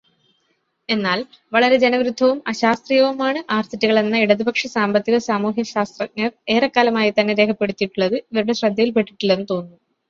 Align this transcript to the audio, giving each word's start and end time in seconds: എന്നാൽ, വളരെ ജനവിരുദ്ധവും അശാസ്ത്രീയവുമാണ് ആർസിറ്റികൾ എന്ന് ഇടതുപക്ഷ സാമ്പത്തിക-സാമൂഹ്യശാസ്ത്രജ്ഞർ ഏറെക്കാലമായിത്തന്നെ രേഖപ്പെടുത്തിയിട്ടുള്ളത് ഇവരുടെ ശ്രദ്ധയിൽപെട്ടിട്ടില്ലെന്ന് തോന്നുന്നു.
എന്നാൽ, 0.89 1.19
വളരെ 1.53 1.77
ജനവിരുദ്ധവും 1.77 2.41
അശാസ്ത്രീയവുമാണ് 2.47 3.39
ആർസിറ്റികൾ 3.49 3.99
എന്ന് 3.99 4.17
ഇടതുപക്ഷ 4.17 4.67
സാമ്പത്തിക-സാമൂഹ്യശാസ്ത്രജ്ഞർ 4.67 6.31
ഏറെക്കാലമായിത്തന്നെ 6.49 7.35
രേഖപ്പെടുത്തിയിട്ടുള്ളത് 7.35 8.17
ഇവരുടെ 8.25 8.53
ശ്രദ്ധയിൽപെട്ടിട്ടില്ലെന്ന് 8.53 9.47
തോന്നുന്നു. 9.49 9.79